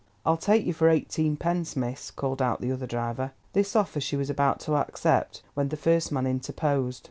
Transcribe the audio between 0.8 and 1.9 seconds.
eighteenpence,